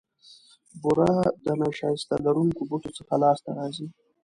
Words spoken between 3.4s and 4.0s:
راځي.